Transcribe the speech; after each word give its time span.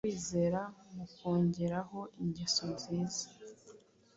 kwizera 0.05 0.61
mukongereho 0.95 1.99
ingeso 2.21 2.63
nziza, 2.73 3.25